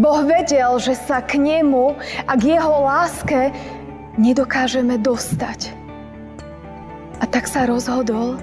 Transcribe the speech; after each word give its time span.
Boh 0.00 0.24
vedel, 0.24 0.80
že 0.80 0.96
sa 0.96 1.20
k 1.20 1.36
nemu 1.36 1.92
a 2.24 2.32
k 2.32 2.56
jeho 2.56 2.88
láske 2.88 3.52
nedokážeme 4.16 4.96
dostať. 4.96 5.76
A 7.20 7.28
tak 7.28 7.44
sa 7.44 7.68
rozhodol, 7.68 8.40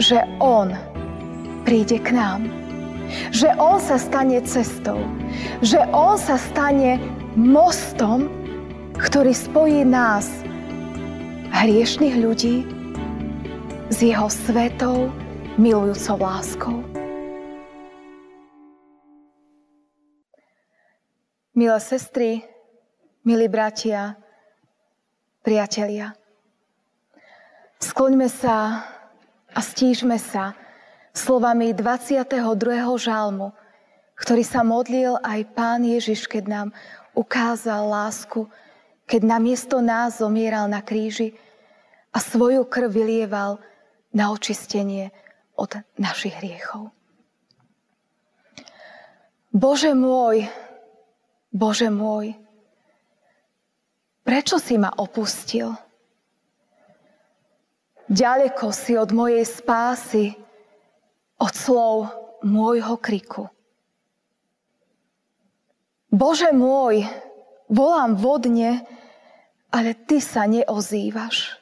že 0.00 0.24
on 0.40 0.72
príde 1.68 2.00
k 2.00 2.08
nám. 2.08 2.48
Že 3.36 3.52
on 3.60 3.76
sa 3.84 4.00
stane 4.00 4.40
cestou. 4.48 4.96
Že 5.60 5.84
on 5.92 6.16
sa 6.16 6.40
stane 6.40 7.04
mostom, 7.36 8.32
ktorý 8.96 9.36
spojí 9.36 9.84
nás, 9.84 10.24
hriešných 11.52 12.16
ľudí, 12.16 12.64
s 13.92 14.00
jeho 14.00 14.32
svetou, 14.32 15.12
milujúcou 15.60 16.16
láskou. 16.16 16.85
Milé 21.56 21.80
sestry, 21.80 22.44
milí 23.24 23.48
bratia, 23.48 24.12
priatelia, 25.40 26.12
skloňme 27.80 28.28
sa 28.28 28.84
a 29.56 29.60
stížme 29.64 30.20
sa 30.20 30.52
slovami 31.16 31.72
22. 31.72 32.44
žalmu, 33.00 33.56
ktorý 34.20 34.44
sa 34.44 34.60
modlil 34.68 35.16
aj 35.24 35.48
Pán 35.56 35.80
Ježiš, 35.80 36.28
keď 36.28 36.44
nám 36.44 36.68
ukázal 37.16 37.88
lásku, 37.88 38.44
keď 39.08 39.24
namiesto 39.24 39.80
nás 39.80 40.20
zomieral 40.20 40.68
na 40.68 40.84
kríži 40.84 41.40
a 42.12 42.20
svoju 42.20 42.68
krv 42.68 42.92
vylieval 42.92 43.64
na 44.12 44.28
očistenie 44.28 45.08
od 45.56 45.72
našich 45.96 46.36
hriechov. 46.36 46.92
Bože 49.56 49.96
môj, 49.96 50.44
Bože 51.56 51.88
môj, 51.88 52.36
prečo 54.20 54.60
si 54.60 54.76
ma 54.76 54.92
opustil? 54.92 55.72
Ďaleko 58.12 58.76
si 58.76 58.92
od 58.92 59.08
mojej 59.16 59.48
spásy, 59.48 60.36
od 61.40 61.52
slov 61.56 62.12
môjho 62.44 63.00
kriku. 63.00 63.48
Bože 66.12 66.52
môj, 66.52 67.08
volám 67.72 68.20
vodne, 68.20 68.84
ale 69.72 69.96
ty 69.96 70.20
sa 70.20 70.44
neozývaš. 70.44 71.56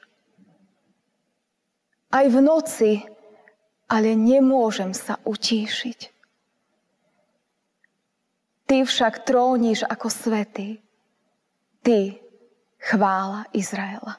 Aj 2.11 2.27
v 2.27 2.39
noci, 2.43 3.07
ale 3.87 4.19
nemôžem 4.19 4.91
sa 4.91 5.23
utíšiť. 5.23 6.14
Ty 8.75 8.83
však 8.83 9.23
tróniš 9.23 9.87
ako 9.87 10.11
svetý. 10.11 10.83
Ty, 11.79 12.19
chvála 12.83 13.47
Izraela. 13.55 14.19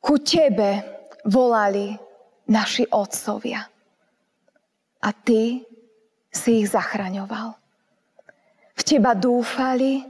Ku 0.00 0.16
tebe 0.16 0.80
volali 1.28 1.92
naši 2.48 2.88
otcovia. 2.88 3.68
A 5.04 5.08
ty 5.12 5.60
si 6.32 6.64
ich 6.64 6.72
zachraňoval. 6.72 7.52
V 8.72 8.80
teba 8.80 9.12
dúfali 9.12 10.08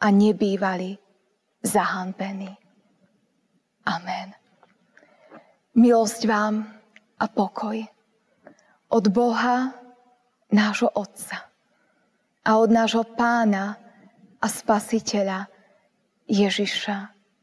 a 0.00 0.08
nebývali 0.08 0.96
zahanbení. 1.60 2.56
Amen. 3.84 4.32
Milosť 5.76 6.24
vám 6.24 6.64
a 7.20 7.28
pokoj 7.28 7.76
od 8.88 9.04
Boha, 9.12 9.84
nášho 10.50 10.90
Otca 10.94 11.50
a 12.46 12.50
od 12.62 12.70
nášho 12.70 13.02
Pána 13.18 13.74
a 14.38 14.46
Spasiteľa 14.46 15.50
Ježiša 16.30 16.96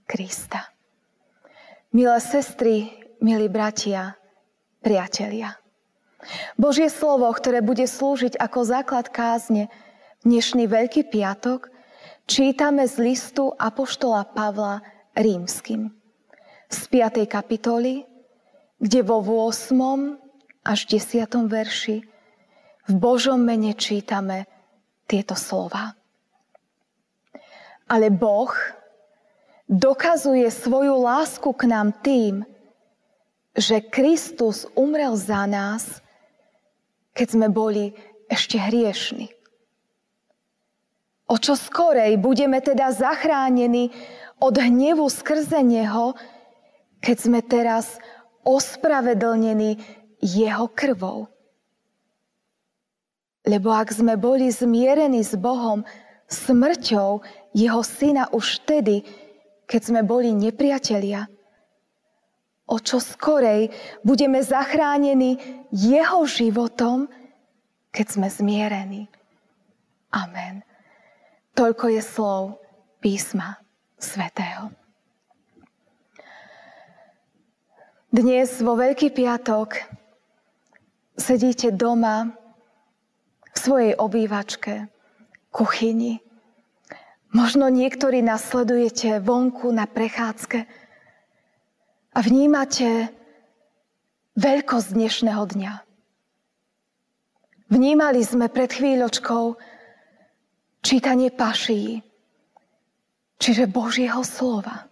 Krista. 0.07 0.71
Milé 1.91 2.19
sestry, 2.23 2.89
milí 3.19 3.51
bratia, 3.51 4.15
priatelia. 4.79 5.59
Božie 6.55 6.87
slovo, 6.87 7.27
ktoré 7.35 7.59
bude 7.59 7.83
slúžiť 7.83 8.39
ako 8.39 8.59
základ 8.63 9.11
kázne 9.11 9.67
dnešný 10.23 10.71
Veľký 10.71 11.11
piatok, 11.11 11.67
čítame 12.23 12.87
z 12.87 12.95
listu 13.03 13.51
Apoštola 13.59 14.23
Pavla 14.31 14.79
rímským. 15.19 15.91
Z 16.71 16.79
5. 16.87 17.27
kapitoly, 17.27 18.07
kde 18.79 18.99
vo 19.03 19.19
8. 19.19 19.75
až 20.63 20.79
10. 20.87 21.27
verši 21.51 22.12
v 22.87 22.93
Božom 22.99 23.39
mene 23.39 23.71
čítame 23.75 24.47
tieto 25.07 25.35
slova. 25.35 25.95
Ale 27.87 28.07
Boh, 28.11 28.51
dokazuje 29.67 30.47
svoju 30.51 31.01
lásku 31.01 31.49
k 31.55 31.63
nám 31.67 31.95
tým, 32.03 32.43
že 33.53 33.85
Kristus 33.85 34.65
umrel 34.73 35.13
za 35.15 35.45
nás, 35.45 36.01
keď 37.13 37.27
sme 37.29 37.47
boli 37.53 37.93
ešte 38.27 38.57
hriešni. 38.57 39.29
O 41.29 41.37
čo 41.37 41.57
skorej 41.57 42.17
budeme 42.19 42.59
teda 42.59 42.93
zachránení 42.93 43.93
od 44.41 44.53
hnevu 44.57 45.07
skrze 45.07 45.61
Neho, 45.63 46.17
keď 46.99 47.17
sme 47.17 47.39
teraz 47.45 47.97
ospravedlnení 48.43 49.79
Jeho 50.19 50.67
krvou. 50.73 51.32
Lebo 53.43 53.75
ak 53.75 53.91
sme 53.91 54.15
boli 54.15 54.47
zmierení 54.47 55.19
s 55.19 55.35
Bohom 55.35 55.83
smrťou 56.31 57.19
Jeho 57.51 57.81
Syna 57.83 58.31
už 58.31 58.63
vtedy, 58.63 59.03
keď 59.67 59.81
sme 59.83 60.01
boli 60.03 60.31
nepriatelia. 60.31 61.27
O 62.63 62.79
čo 62.79 63.03
skorej 63.03 63.69
budeme 64.07 64.39
zachránení 64.39 65.35
jeho 65.75 66.23
životom, 66.23 67.11
keď 67.91 68.05
sme 68.07 68.27
zmierení. 68.31 69.11
Amen. 70.15 70.63
Toľko 71.53 71.85
je 71.91 72.01
slov 72.01 72.41
písma 73.03 73.59
svätého. 73.99 74.71
Dnes 78.13 78.61
vo 78.61 78.77
Veľký 78.77 79.09
piatok 79.09 79.73
sedíte 81.17 81.73
doma 81.73 82.42
v 83.53 83.57
svojej 83.57 83.93
obývačke, 83.95 84.89
kuchyni, 85.53 86.23
Možno 87.33 87.65
niektorí 87.65 88.21
nasledujete 88.21 89.17
vonku 89.17 89.73
na 89.73 89.89
prechádzke 89.89 90.69
a 92.13 92.19
vnímate 92.21 93.09
veľkosť 94.37 94.87
dnešného 94.93 95.41
dňa. 95.41 95.73
Vnímali 97.73 98.21
sme 98.21 98.53
pred 98.53 98.69
chvíľočkou 98.69 99.57
čítanie 100.85 101.33
paší, 101.33 102.05
čiže 103.41 103.65
Božieho 103.65 104.21
slova. 104.21 104.85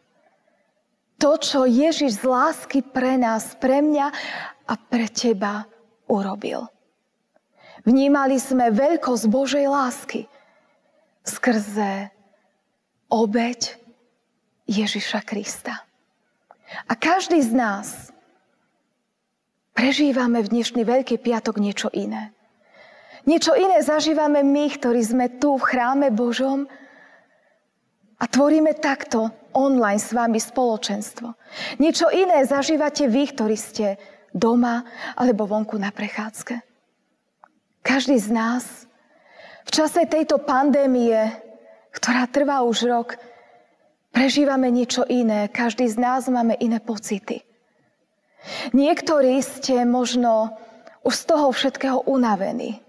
To, 1.21 1.37
čo 1.37 1.69
Ježiš 1.69 2.17
z 2.17 2.23
lásky 2.25 2.81
pre 2.81 3.21
nás, 3.21 3.53
pre 3.61 3.85
mňa 3.85 4.07
a 4.65 4.73
pre 4.81 5.05
teba 5.13 5.69
urobil. 6.09 6.65
Vnímali 7.81 8.37
sme 8.37 8.69
veľkosť 8.69 9.25
Božej 9.25 9.65
lásky 9.65 10.29
skrze 11.25 12.13
obeď 13.09 13.77
Ježiša 14.69 15.25
Krista. 15.25 15.81
A 16.87 16.93
každý 16.93 17.41
z 17.41 17.51
nás 17.57 17.87
prežívame 19.73 20.45
v 20.45 20.51
dnešný 20.53 20.85
Veľký 20.85 21.17
piatok 21.19 21.57
niečo 21.57 21.89
iné. 21.91 22.31
Niečo 23.25 23.53
iné 23.57 23.81
zažívame 23.81 24.45
my, 24.45 24.65
ktorí 24.77 25.01
sme 25.01 25.27
tu 25.41 25.57
v 25.57 25.65
chráme 25.65 26.13
Božom 26.13 26.69
a 28.21 28.25
tvoríme 28.29 28.77
takto 28.77 29.33
online 29.57 30.01
s 30.01 30.13
vami 30.13 30.37
spoločenstvo. 30.37 31.33
Niečo 31.81 32.13
iné 32.13 32.45
zažívate 32.45 33.09
vy, 33.09 33.23
ktorí 33.33 33.57
ste 33.57 33.97
doma 34.31 34.85
alebo 35.17 35.49
vonku 35.49 35.81
na 35.81 35.89
prechádzke. 35.89 36.70
Každý 37.81 38.17
z 38.21 38.29
nás 38.29 38.63
v 39.65 39.69
čase 39.73 40.05
tejto 40.05 40.37
pandémie 40.41 41.51
ktorá 41.91 42.23
trvá 42.27 42.63
už 42.63 42.87
rok, 42.87 43.19
prežívame 44.15 44.71
niečo 44.71 45.03
iné. 45.05 45.51
Každý 45.51 45.87
z 45.91 45.99
nás 45.99 46.31
máme 46.31 46.55
iné 46.57 46.79
pocity. 46.79 47.43
Niektorí 48.73 49.37
ste 49.43 49.85
možno 49.85 50.55
už 51.05 51.13
z 51.13 51.23
toho 51.29 51.53
všetkého 51.53 51.99
unavení. 52.07 52.81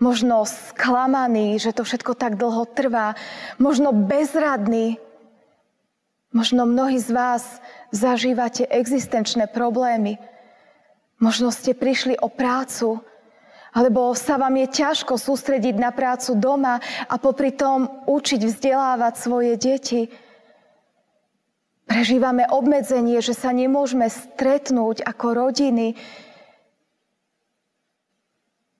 Možno 0.00 0.48
sklamaní, 0.48 1.60
že 1.60 1.76
to 1.76 1.84
všetko 1.84 2.16
tak 2.16 2.40
dlho 2.40 2.64
trvá. 2.72 3.18
Možno 3.60 3.92
bezradní. 3.92 4.96
Možno 6.30 6.64
mnohí 6.64 6.96
z 7.02 7.10
vás 7.10 7.44
zažívate 7.90 8.64
existenčné 8.70 9.50
problémy. 9.50 10.16
Možno 11.20 11.52
ste 11.52 11.76
prišli 11.76 12.16
o 12.16 12.32
prácu 12.32 13.02
Alebo 13.70 14.14
sa 14.18 14.34
vám 14.34 14.58
je 14.58 14.82
ťažko 14.82 15.14
sústrediť 15.14 15.78
na 15.78 15.94
prácu 15.94 16.34
doma 16.34 16.82
a 17.06 17.14
popri 17.22 17.54
tom 17.54 17.86
učiť 18.10 18.40
vzdelávať 18.42 19.14
svoje 19.14 19.54
deti. 19.54 20.10
Prežívame 21.86 22.46
obmedzenie, 22.50 23.18
že 23.22 23.34
sa 23.34 23.50
nemôžeme 23.54 24.06
stretnúť 24.10 25.02
ako 25.06 25.26
rodiny. 25.34 25.98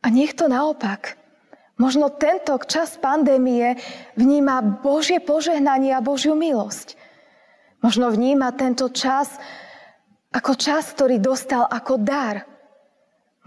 A 0.02 0.06
nech 0.10 0.34
to 0.34 0.46
naopak. 0.50 1.19
Možno 1.81 2.12
tento 2.12 2.54
čas 2.69 3.00
pandémie 3.00 3.81
vníma 4.12 4.84
Božie 4.84 5.16
požehnanie 5.16 5.96
a 5.96 6.04
Božiu 6.04 6.37
milosť. 6.37 6.94
Možno 7.81 8.12
vníma 8.12 8.52
tento 8.52 8.92
čas 8.92 9.40
ako 10.31 10.54
čas, 10.54 10.92
ktorý 10.92 11.19
dostal 11.19 11.64
ako 11.66 11.98
dar. 11.98 12.46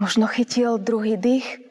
Možno 0.02 0.26
chytil 0.26 0.82
druhý 0.82 1.14
dých. 1.14 1.62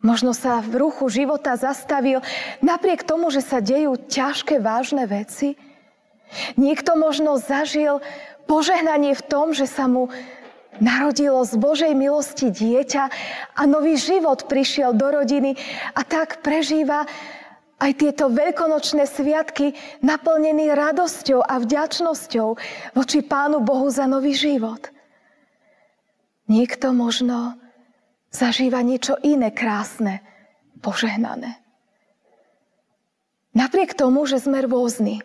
Možno 0.00 0.32
sa 0.32 0.64
v 0.64 0.88
ruchu 0.88 1.08
života 1.08 1.56
zastavil 1.56 2.24
napriek 2.64 3.04
tomu, 3.04 3.28
že 3.28 3.44
sa 3.44 3.60
dejú 3.60 3.96
ťažké, 3.96 4.60
vážne 4.60 5.04
veci. 5.04 5.56
Niekto 6.56 6.96
možno 6.96 7.36
zažil 7.36 8.00
požehnanie 8.48 9.12
v 9.12 9.26
tom, 9.26 9.52
že 9.52 9.68
sa 9.68 9.84
mu 9.90 10.08
narodilo 10.80 11.40
z 11.44 11.56
Božej 11.56 11.92
milosti 11.96 12.52
dieťa 12.52 13.04
a 13.56 13.62
nový 13.64 13.96
život 13.96 14.44
prišiel 14.48 14.92
do 14.92 15.08
rodiny 15.08 15.56
a 15.96 16.00
tak 16.04 16.44
prežíva 16.44 17.08
aj 17.76 17.92
tieto 18.00 18.32
veľkonočné 18.32 19.04
sviatky 19.04 19.76
naplnený 20.00 20.72
radosťou 20.72 21.44
a 21.44 21.60
vďačnosťou 21.60 22.48
voči 22.96 23.18
Pánu 23.20 23.60
Bohu 23.60 23.88
za 23.92 24.08
nový 24.08 24.32
život. 24.32 24.95
Niekto 26.46 26.94
možno 26.94 27.58
zažíva 28.30 28.82
niečo 28.86 29.18
iné 29.22 29.50
krásne, 29.50 30.22
požehnané. 30.78 31.58
Napriek 33.56 33.96
tomu, 33.96 34.28
že 34.28 34.38
sme 34.38 34.62
rôzni 34.62 35.24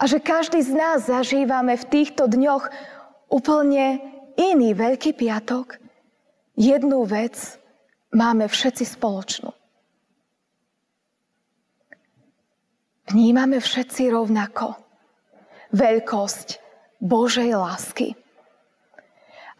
a 0.00 0.08
že 0.08 0.18
každý 0.18 0.64
z 0.64 0.72
nás 0.72 1.06
zažívame 1.06 1.76
v 1.76 1.84
týchto 1.86 2.24
dňoch 2.26 2.72
úplne 3.28 4.00
iný 4.34 4.72
Veľký 4.72 5.14
piatok, 5.14 5.78
jednu 6.56 7.04
vec 7.04 7.36
máme 8.10 8.48
všetci 8.48 8.84
spoločnú. 8.96 9.52
Vnímame 13.12 13.60
všetci 13.60 14.08
rovnako 14.08 14.80
veľkosť 15.76 16.48
Božej 17.04 17.52
lásky. 17.52 18.16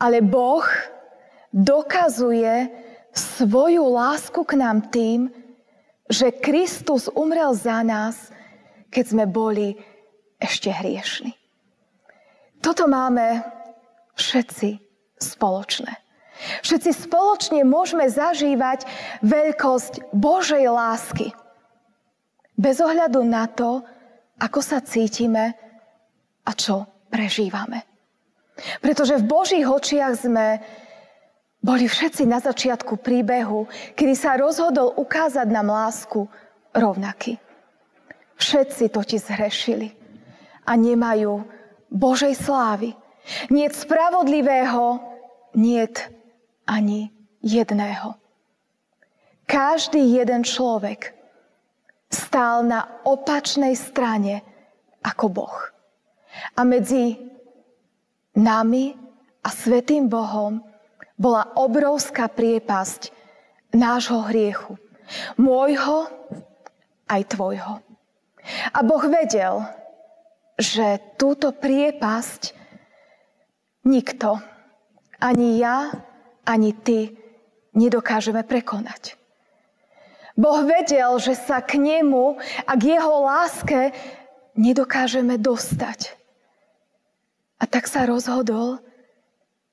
Ale 0.05 0.21
Boh 0.21 0.69
dokazuje 1.49 2.69
svoju 3.17 3.89
lásku 3.89 4.37
k 4.45 4.53
nám 4.61 4.93
tým, 4.93 5.33
že 6.13 6.29
Kristus 6.29 7.09
umrel 7.09 7.57
za 7.57 7.81
nás, 7.81 8.29
keď 8.93 9.05
sme 9.09 9.25
boli 9.25 9.81
ešte 10.37 10.69
hriešni. 10.69 11.33
Toto 12.61 12.85
máme 12.85 13.41
všetci 14.13 14.77
spoločné. 15.17 15.97
Všetci 16.61 17.09
spoločne 17.09 17.65
môžeme 17.65 18.05
zažívať 18.05 18.85
veľkosť 19.25 20.13
Božej 20.13 20.69
lásky. 20.69 21.33
Bez 22.61 22.85
ohľadu 22.85 23.25
na 23.25 23.49
to, 23.49 23.81
ako 24.37 24.61
sa 24.61 24.85
cítime 24.85 25.57
a 26.45 26.51
čo 26.53 26.85
prežívame. 27.09 27.94
Pretože 28.79 29.19
v 29.19 29.29
Božích 29.29 29.67
očiach 29.67 30.15
sme 30.15 30.63
boli 31.65 31.89
všetci 31.89 32.29
na 32.29 32.39
začiatku 32.45 33.01
príbehu, 33.01 33.67
kedy 33.97 34.15
sa 34.15 34.37
rozhodol 34.37 34.95
ukázať 34.95 35.49
nám 35.49 35.73
lásku 35.73 36.29
rovnaký. 36.77 37.41
Všetci 38.37 38.93
totiž 38.93 39.33
zhrešili 39.33 39.89
a 40.69 40.77
nemajú 40.77 41.41
Božej 41.89 42.35
slávy. 42.37 42.93
Nie 43.49 43.73
spravodlivého, 43.73 45.01
nie 45.57 45.89
ani 46.69 47.09
jedného. 47.41 48.21
Každý 49.49 50.01
jeden 50.21 50.45
človek 50.45 51.17
stál 52.13 52.65
na 52.65 53.01
opačnej 53.09 53.77
strane 53.77 54.45
ako 55.01 55.27
Boh. 55.33 55.57
A 56.59 56.65
medzi 56.65 57.17
nami 58.35 58.95
a 59.43 59.49
Svetým 59.51 60.11
Bohom 60.11 60.63
bola 61.15 61.55
obrovská 61.55 62.27
priepasť 62.27 63.15
nášho 63.75 64.27
hriechu. 64.31 64.79
Môjho 65.39 66.11
aj 67.07 67.23
tvojho. 67.31 67.83
A 68.73 68.79
Boh 68.85 69.05
vedel, 69.09 69.65
že 70.59 71.01
túto 71.17 71.51
priepasť 71.55 72.55
nikto, 73.89 74.39
ani 75.19 75.59
ja, 75.59 75.93
ani 76.45 76.73
ty, 76.77 77.17
nedokážeme 77.75 78.45
prekonať. 78.45 79.19
Boh 80.35 80.67
vedel, 80.67 81.15
že 81.23 81.39
sa 81.39 81.63
k 81.63 81.79
nemu 81.79 82.39
a 82.67 82.73
k 82.75 82.99
jeho 82.99 83.15
láske 83.23 83.95
nedokážeme 84.59 85.39
dostať. 85.39 86.19
A 87.61 87.65
tak 87.71 87.87
sa 87.87 88.05
rozhodol, 88.09 88.83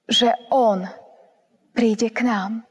že 0.05 0.31
on 0.51 0.85
príde 1.71 2.11
k 2.11 2.25
nám. 2.25 2.67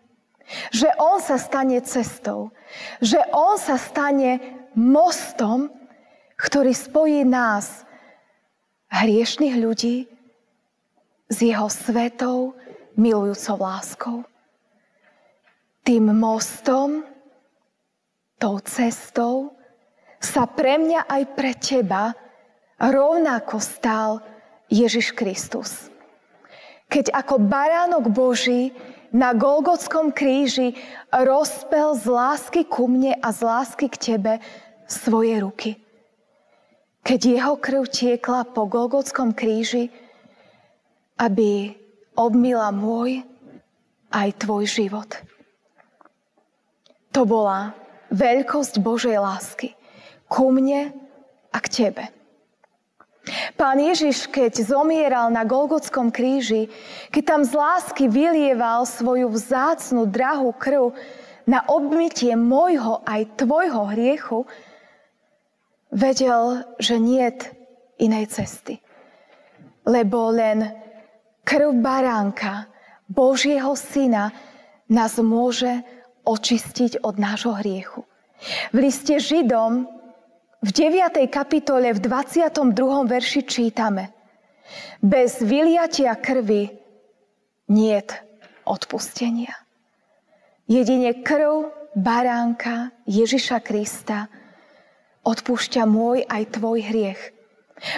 Že 0.74 0.88
on 0.98 1.18
sa 1.22 1.38
stane 1.38 1.78
cestou. 1.82 2.50
Že 2.98 3.22
on 3.30 3.54
sa 3.58 3.78
stane 3.78 4.60
mostom, 4.74 5.70
ktorý 6.38 6.72
spojí 6.74 7.22
nás, 7.22 7.86
hriešných 8.90 9.56
ľudí, 9.60 10.10
s 11.30 11.36
jeho 11.38 11.70
svetou, 11.70 12.58
milujúcou 12.98 13.56
láskou. 13.62 14.18
Tým 15.86 16.10
mostom, 16.10 17.06
tou 18.36 18.58
cestou 18.66 19.54
sa 20.18 20.44
pre 20.44 20.76
mňa 20.76 21.06
aj 21.06 21.22
pre 21.32 21.52
teba 21.56 22.12
rovnako 22.76 23.56
stal 23.62 24.20
Ježiš 24.70 25.12
Kristus. 25.18 25.90
Keď 26.86 27.10
ako 27.10 27.42
baránok 27.42 28.10
Boží 28.10 28.70
na 29.10 29.34
Golgotskom 29.34 30.14
kríži 30.14 30.78
rozpel 31.10 31.98
z 31.98 32.06
lásky 32.06 32.62
ku 32.62 32.86
mne 32.86 33.18
a 33.18 33.28
z 33.34 33.40
lásky 33.42 33.90
k 33.90 33.96
tebe 33.98 34.32
svoje 34.86 35.34
ruky. 35.42 35.70
Keď 37.02 37.20
jeho 37.20 37.54
krv 37.58 37.90
tiekla 37.90 38.46
po 38.46 38.70
Golgotskom 38.70 39.34
kríži, 39.34 39.90
aby 41.18 41.74
obmila 42.14 42.70
môj 42.70 43.26
aj 44.14 44.28
tvoj 44.38 44.64
život. 44.66 45.10
To 47.10 47.26
bola 47.26 47.74
veľkosť 48.14 48.78
Božej 48.78 49.18
lásky 49.18 49.74
ku 50.30 50.54
mne 50.54 50.94
a 51.50 51.58
k 51.58 51.66
tebe. 51.66 52.19
Pán 53.54 53.78
Ježiš, 53.78 54.26
keď 54.30 54.64
zomieral 54.64 55.30
na 55.30 55.46
Golgotskom 55.46 56.10
kríži, 56.10 56.70
keď 57.10 57.22
tam 57.24 57.42
z 57.46 57.52
lásky 57.54 58.04
vylieval 58.10 58.86
svoju 58.86 59.30
vzácnu, 59.30 60.06
drahú 60.08 60.54
krv 60.54 60.94
na 61.46 61.64
obmytie 61.66 62.34
môjho 62.38 63.02
aj 63.06 63.40
tvojho 63.40 63.90
hriechu, 63.90 64.38
vedel, 65.90 66.62
že 66.78 67.02
nie 67.02 67.26
inej 67.98 68.30
cesty. 68.30 68.78
Lebo 69.84 70.30
len 70.30 70.70
krv 71.42 71.74
baránka, 71.82 72.70
Božieho 73.10 73.74
syna, 73.74 74.30
nás 74.86 75.18
môže 75.18 75.82
očistiť 76.22 77.02
od 77.02 77.18
nášho 77.18 77.58
hriechu. 77.58 78.06
V 78.70 78.76
liste 78.78 79.18
Židom 79.18 79.99
v 80.60 80.68
9. 80.68 81.24
kapitole 81.32 81.88
v 81.96 82.00
22. 82.04 83.08
verši 83.08 83.42
čítame 83.48 84.12
Bez 85.00 85.40
vyliatia 85.40 86.12
krvi 86.20 86.68
niet 87.72 88.12
odpustenia. 88.68 89.56
Jedine 90.68 91.24
krv 91.24 91.72
baránka 91.96 92.92
Ježiša 93.08 93.58
Krista 93.64 94.28
odpúšťa 95.24 95.82
môj 95.88 96.28
aj 96.28 96.60
tvoj 96.60 96.78
hriech. 96.92 97.22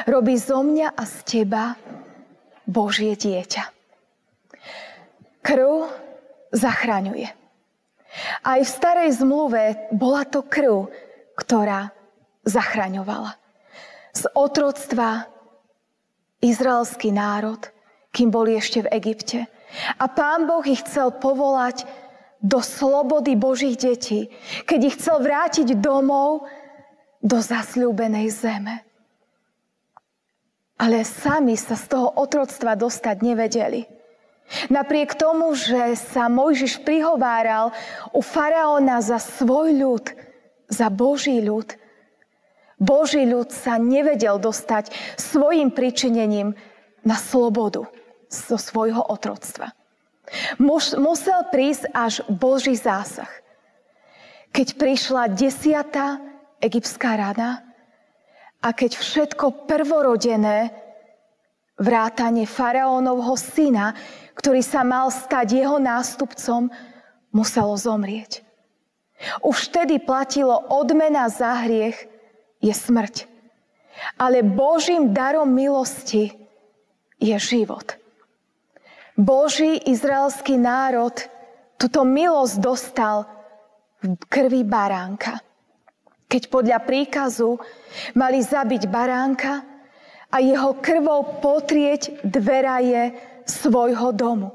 Robí 0.07 0.38
zo 0.38 0.62
mňa 0.62 0.95
a 0.95 1.02
z 1.02 1.16
teba 1.26 1.75
Božie 2.64 3.19
dieťa. 3.19 3.75
Krv 5.42 5.90
zachraňuje. 6.54 7.26
Aj 8.47 8.61
v 8.62 8.71
starej 8.71 9.19
zmluve 9.19 9.90
bola 9.90 10.23
to 10.23 10.47
krv, 10.47 10.87
ktorá 11.35 11.90
zachraňovala. 12.47 13.39
Z 14.13 14.29
otroctva 14.37 15.27
izraelský 16.43 17.15
národ, 17.15 17.63
kým 18.13 18.29
boli 18.29 18.59
ešte 18.59 18.85
v 18.85 18.93
Egypte. 18.93 19.49
A 19.97 20.05
pán 20.11 20.45
Boh 20.45 20.63
ich 20.69 20.85
chcel 20.85 21.17
povolať 21.17 21.89
do 22.43 22.59
slobody 22.61 23.39
Božích 23.39 23.79
detí, 23.79 24.29
keď 24.67 24.81
ich 24.83 24.99
chcel 24.99 25.23
vrátiť 25.23 25.79
domov 25.79 26.45
do 27.23 27.39
zasľúbenej 27.39 28.29
zeme. 28.35 28.83
Ale 30.77 31.07
sami 31.07 31.55
sa 31.55 31.79
z 31.79 31.95
toho 31.95 32.11
otroctva 32.19 32.75
dostať 32.75 33.17
nevedeli. 33.23 33.87
Napriek 34.69 35.15
tomu, 35.15 35.55
že 35.55 35.95
sa 35.95 36.27
Mojžiš 36.27 36.83
prihováral 36.83 37.71
u 38.11 38.21
faraóna 38.21 38.99
za 38.99 39.23
svoj 39.23 39.71
ľud, 39.79 40.05
za 40.67 40.91
Boží 40.91 41.39
ľud, 41.39 41.79
Boží 42.83 43.23
ľud 43.23 43.55
sa 43.55 43.79
nevedel 43.79 44.43
dostať 44.43 44.91
svojim 45.15 45.71
pričinením 45.71 46.59
na 47.07 47.15
slobodu 47.15 47.87
zo 48.27 48.59
svojho 48.59 49.07
otroctva. 49.07 49.71
Musel 50.99 51.47
prísť 51.55 51.95
až 51.95 52.27
Boží 52.27 52.75
zásah. 52.75 53.31
Keď 54.51 54.75
prišla 54.75 55.31
desiatá 55.31 56.19
egyptská 56.59 57.15
rada 57.15 57.62
a 58.59 58.69
keď 58.75 58.99
všetko 58.99 59.71
prvorodené, 59.71 60.75
vrátanie 61.79 62.47
faraónovho 62.47 63.35
syna, 63.39 63.95
ktorý 64.35 64.62
sa 64.62 64.83
mal 64.83 65.11
stať 65.11 65.62
jeho 65.62 65.79
nástupcom, 65.79 66.71
muselo 67.35 67.75
zomrieť. 67.79 68.45
Už 69.43 69.71
vtedy 69.71 70.03
platilo 70.03 70.67
odmena 70.71 71.31
za 71.31 71.62
hriech 71.62 72.12
je 72.62 72.71
smrť. 72.71 73.26
Ale 74.16 74.47
Božím 74.47 75.11
darom 75.12 75.50
milosti 75.50 76.33
je 77.19 77.37
život. 77.37 77.99
Boží 79.19 79.76
izraelský 79.90 80.57
národ 80.57 81.12
túto 81.76 82.07
milosť 82.07 82.57
dostal 82.62 83.28
v 84.00 84.16
krvi 84.26 84.64
baránka. 84.64 85.38
Keď 86.31 86.49
podľa 86.49 86.81
príkazu 86.83 87.61
mali 88.16 88.40
zabiť 88.40 88.88
baránka 88.88 89.61
a 90.33 90.37
jeho 90.40 90.81
krvou 90.81 91.45
potrieť 91.45 92.25
dveraje 92.25 93.12
svojho 93.45 94.16
domu. 94.16 94.49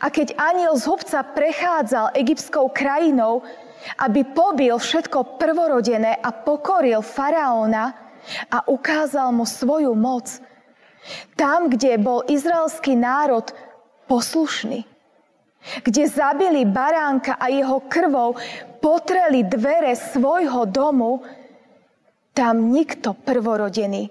A 0.00 0.10
keď 0.10 0.34
aniel 0.34 0.74
z 0.74 0.88
hubca 0.90 1.22
prechádzal 1.22 2.16
egyptskou 2.16 2.72
krajinou, 2.72 3.44
aby 3.98 4.24
pobil 4.24 4.76
všetko 4.76 5.40
prvorodené 5.40 6.20
a 6.20 6.30
pokoril 6.32 7.00
faraóna 7.00 7.96
a 8.52 8.58
ukázal 8.68 9.32
mu 9.32 9.48
svoju 9.48 9.96
moc, 9.96 10.28
tam, 11.34 11.72
kde 11.72 11.96
bol 11.96 12.20
izraelský 12.28 12.92
národ 12.92 13.48
poslušní. 14.04 14.84
Kde 15.84 16.08
zabili 16.08 16.64
baránka 16.64 17.36
a 17.36 17.52
jeho 17.52 17.84
krvou 17.84 18.36
potreli 18.80 19.44
dvere 19.44 19.92
svojho 19.92 20.64
domu, 20.64 21.20
tam 22.32 22.72
nikto 22.72 23.12
prvorodený 23.12 24.08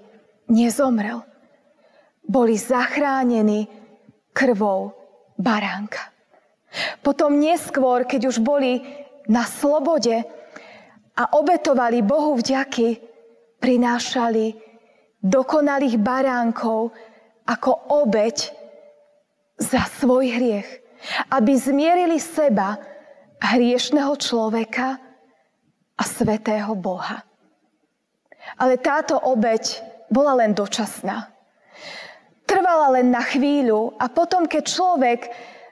nezomrel. 0.50 1.26
Boli 2.22 2.54
zachránení 2.54 3.66
krvou 4.30 4.94
baránka. 5.34 6.14
Potom 7.02 7.42
neskôr, 7.42 8.06
keď 8.06 8.30
už 8.30 8.38
boli 8.38 8.78
na 9.30 9.46
slobode 9.46 10.26
a 11.14 11.22
obetovali 11.38 12.02
Bohu 12.02 12.34
vďaky, 12.34 12.98
prinášali 13.62 14.58
dokonalých 15.22 15.96
baránkov 16.02 16.90
ako 17.46 17.70
obeď 18.02 18.50
za 19.60 19.86
svoj 20.00 20.26
hriech, 20.34 20.68
aby 21.30 21.52
zmierili 21.54 22.18
seba, 22.18 22.80
hriešného 23.40 24.12
človeka 24.18 24.98
a 25.96 26.02
svetého 26.02 26.72
Boha. 26.76 27.22
Ale 28.56 28.80
táto 28.80 29.20
obeď 29.20 29.84
bola 30.08 30.40
len 30.40 30.56
dočasná. 30.56 31.28
Trvala 32.48 32.98
len 32.98 33.14
na 33.14 33.22
chvíľu 33.22 33.94
a 34.00 34.10
potom, 34.10 34.48
keď 34.48 34.64
človek 34.66 35.20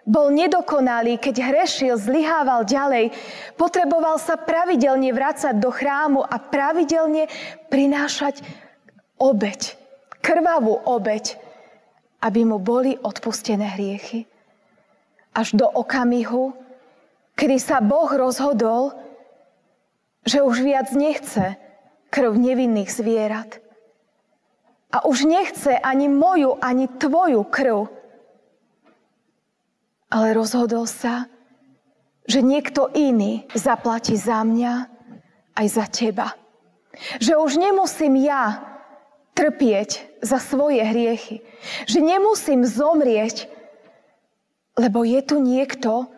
bol 0.09 0.33
nedokonalý, 0.33 1.21
keď 1.21 1.53
hrešil, 1.53 2.01
zlyhával 2.01 2.65
ďalej, 2.65 3.13
potreboval 3.61 4.17
sa 4.17 4.41
pravidelne 4.41 5.13
vrácať 5.13 5.61
do 5.61 5.69
chrámu 5.69 6.25
a 6.25 6.41
pravidelne 6.41 7.29
prinášať 7.69 8.41
obeď, 9.21 9.77
krvavú 10.25 10.81
obeď, 10.89 11.37
aby 12.25 12.41
mu 12.49 12.57
boli 12.57 12.97
odpustené 12.97 13.77
hriechy. 13.77 14.25
Až 15.37 15.55
do 15.61 15.69
okamihu, 15.69 16.57
kedy 17.37 17.61
sa 17.61 17.85
Boh 17.85 18.09
rozhodol, 18.09 18.97
že 20.25 20.41
už 20.41 20.65
viac 20.65 20.89
nechce 20.97 21.61
krv 22.09 22.33
nevinných 22.33 22.89
zvierat. 22.89 23.61
A 24.89 25.05
už 25.05 25.29
nechce 25.29 25.77
ani 25.77 26.09
moju, 26.09 26.57
ani 26.65 26.89
tvoju 26.89 27.45
krv. 27.45 27.98
Ale 30.09 30.33
rozhodol 30.33 30.89
sa, 30.89 31.29
že 32.29 32.45
niekto 32.45 32.93
iný 32.93 33.49
zaplatí 33.57 34.17
za 34.17 34.45
mňa 34.45 34.89
aj 35.57 35.67
za 35.69 35.85
teba. 35.89 36.37
Že 37.21 37.41
už 37.41 37.53
nemusím 37.57 38.21
ja 38.21 38.65
trpieť 39.33 40.21
za 40.21 40.43
svoje 40.43 40.83
hriechy. 40.83 41.41
Že 41.87 41.99
nemusím 42.03 42.67
zomrieť, 42.67 43.49
lebo 44.75 45.07
je 45.07 45.21
tu 45.23 45.39
niekto, 45.39 46.11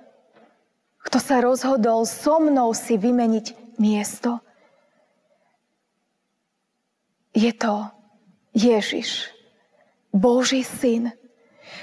kto 1.04 1.18
sa 1.20 1.40
rozhodol 1.40 2.04
so 2.04 2.40
mnou 2.40 2.72
si 2.76 2.96
vymeniť 2.96 3.76
miesto. 3.80 4.40
Je 7.30 7.54
to 7.54 7.86
Ježiš, 8.52 9.30
Boží 10.10 10.66
syn, 10.66 11.14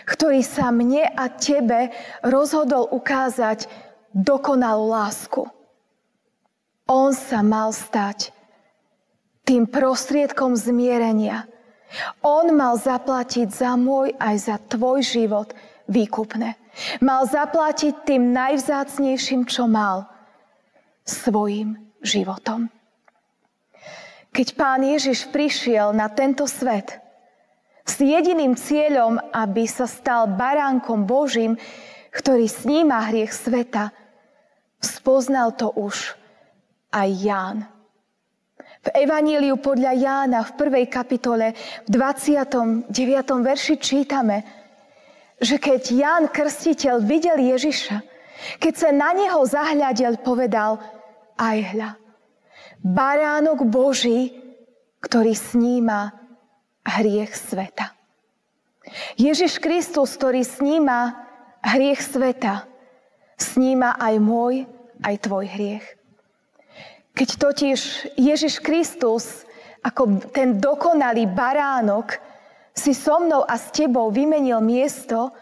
ktorý 0.06 0.42
sa 0.44 0.72
mne 0.72 1.06
a 1.06 1.28
tebe 1.32 1.92
rozhodol 2.24 2.88
ukázať 2.92 3.68
dokonalú 4.16 4.92
lásku. 4.92 5.44
On 6.88 7.12
sa 7.12 7.44
mal 7.44 7.76
stať 7.76 8.32
tým 9.44 9.68
prostriedkom 9.68 10.56
zmierenia. 10.56 11.48
On 12.20 12.48
mal 12.52 12.76
zaplatiť 12.76 13.48
za 13.48 13.80
môj 13.80 14.16
aj 14.20 14.36
za 14.52 14.56
tvoj 14.60 15.04
život 15.04 15.52
výkupné. 15.88 16.60
Mal 17.00 17.24
zaplatiť 17.28 18.04
tým 18.04 18.36
najvzácnejším, 18.36 19.48
čo 19.48 19.66
mal, 19.66 20.08
svojim 21.08 21.80
životom. 22.04 22.68
Keď 24.36 24.48
pán 24.54 24.84
Ježiš 24.84 25.32
prišiel 25.32 25.96
na 25.96 26.12
tento 26.12 26.46
svet 26.46 27.00
s 27.88 27.96
jediným 28.04 28.60
cieľom, 28.60 29.16
aby 29.32 29.64
sa 29.64 29.88
stal 29.88 30.28
baránkom 30.28 31.08
Božím, 31.08 31.56
ktorý 32.12 32.46
sníma 32.46 33.08
hriech 33.08 33.32
sveta, 33.32 33.96
spoznal 34.84 35.56
to 35.56 35.72
už 35.72 36.20
aj 36.92 37.10
Ján. 37.16 37.58
V 38.84 38.88
Evaníliu 38.94 39.60
podľa 39.60 39.94
Jána 39.96 40.40
v 40.48 40.56
prvej 40.56 40.86
kapitole 40.88 41.56
v 41.88 41.90
29. 41.92 42.88
verši 43.44 43.76
čítame, 43.80 44.44
že 45.38 45.60
keď 45.60 45.82
Ján 45.92 46.24
Krstiteľ 46.32 47.04
videl 47.04 47.38
Ježiša, 47.40 47.98
keď 48.62 48.74
sa 48.74 48.90
na 48.94 49.12
neho 49.18 49.42
zahľadel, 49.44 50.22
povedal, 50.22 50.80
aj 51.38 51.58
hľa, 51.74 51.90
baránok 52.82 53.66
Boží, 53.70 54.34
ktorý 55.02 55.38
sníma 55.38 56.17
hriech 56.88 57.36
sveta. 57.36 57.92
Ježiš 59.20 59.60
Kristus, 59.60 60.16
ktorý 60.16 60.48
sníma 60.48 61.28
hriech 61.60 62.00
sveta, 62.00 62.64
sníma 63.36 64.00
aj 64.00 64.16
môj, 64.24 64.64
aj 65.04 65.16
tvoj 65.28 65.46
hriech. 65.46 65.86
Keď 67.12 67.30
totiž 67.36 67.80
Ježiš 68.16 68.64
Kristus 68.64 69.44
ako 69.84 70.32
ten 70.32 70.58
dokonalý 70.58 71.28
baránok 71.28 72.18
si 72.78 72.94
so 72.94 73.18
mnou 73.18 73.42
a 73.44 73.58
s 73.58 73.74
tebou 73.74 74.14
vymenil 74.14 74.62
miesto, 74.62 75.34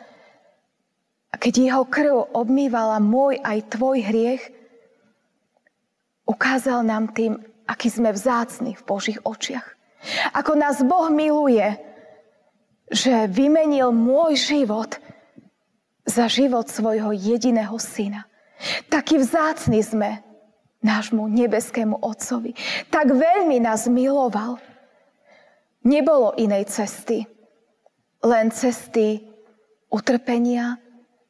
keď 1.36 1.54
jeho 1.60 1.84
krv 1.84 2.32
obmývala 2.32 3.04
môj 3.04 3.44
aj 3.44 3.76
tvoj 3.76 4.00
hriech, 4.00 4.44
ukázal 6.24 6.82
nám 6.88 7.12
tým, 7.12 7.44
aký 7.68 7.92
sme 7.92 8.16
vzácni 8.16 8.80
v 8.80 8.84
Božích 8.88 9.20
očiach. 9.28 9.75
Ako 10.34 10.54
nás 10.58 10.82
Boh 10.86 11.10
miluje, 11.10 11.66
že 12.90 13.26
vymenil 13.26 13.90
môj 13.90 14.38
život 14.38 14.98
za 16.06 16.30
život 16.30 16.70
svojho 16.70 17.10
jediného 17.12 17.76
syna. 17.82 18.30
Taký 18.88 19.20
vzácni 19.20 19.82
sme 19.82 20.22
nášmu 20.86 21.26
nebeskému 21.26 21.98
Otcovi. 22.06 22.54
Tak 22.94 23.10
veľmi 23.10 23.58
nás 23.58 23.90
miloval. 23.90 24.62
Nebolo 25.82 26.38
inej 26.38 26.70
cesty. 26.70 27.26
Len 28.22 28.54
cesty 28.54 29.22
utrpenia, 29.90 30.78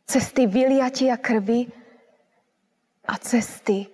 cesty 0.08 0.48
vyliatia 0.48 1.15
krvi 1.20 1.67
a 3.08 3.15
cesty 3.20 3.88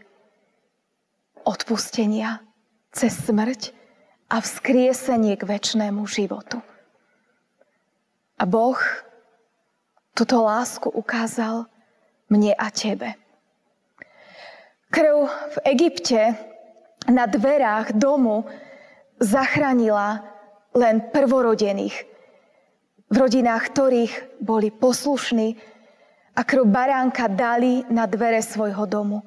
odpustenia 1.46 2.42
cez 2.94 3.16
smrť 3.26 3.81
a 4.32 4.40
vzkriesenie 4.40 5.36
k 5.36 5.44
väčšnému 5.44 6.08
životu. 6.08 6.64
A 8.40 8.44
Boh 8.48 8.80
túto 10.16 10.40
lásku 10.40 10.88
ukázal 10.88 11.68
mne 12.32 12.56
a 12.56 12.72
tebe. 12.72 13.20
Krv 14.88 15.28
v 15.28 15.58
Egypte 15.68 16.22
na 17.12 17.28
dverách 17.28 17.92
domu 18.00 18.48
zachránila 19.20 20.24
len 20.72 21.12
prvorodených, 21.12 21.96
v 23.12 23.16
rodinách 23.20 23.64
ktorých 23.76 24.40
boli 24.40 24.72
poslušní 24.72 25.60
a 26.32 26.42
krv 26.48 26.64
baránka 26.72 27.28
dali 27.28 27.84
na 27.92 28.08
dvere 28.08 28.40
svojho 28.40 28.88
domu. 28.88 29.20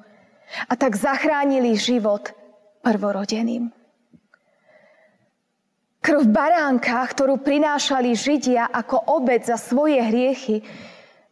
A 0.65 0.73
tak 0.73 0.97
zachránili 0.97 1.77
život 1.77 2.33
prvorodeným. 2.81 3.84
Krv 6.05 6.29
baránka, 6.29 7.01
ktorú 7.01 7.41
prinášali 7.41 8.13
Židia 8.13 8.69
ako 8.69 9.09
obec 9.17 9.41
za 9.41 9.57
svoje 9.57 9.97
hriechy, 9.97 10.61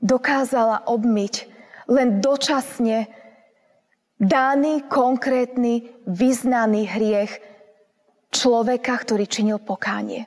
dokázala 0.01 0.89
obmyť 0.89 1.45
len 1.93 2.17
dočasne 2.17 3.05
daný, 4.17 4.81
konkrétny, 4.89 5.93
vyznaný 6.09 6.89
hriech 6.89 7.37
človeka, 8.33 8.97
ktorý 8.97 9.29
činil 9.29 9.61
pokánie. 9.61 10.25